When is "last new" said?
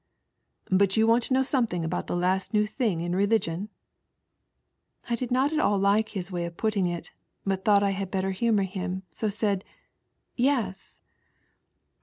2.15-2.65